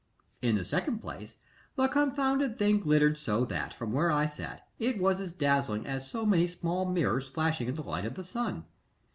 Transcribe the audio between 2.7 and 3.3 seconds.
glittered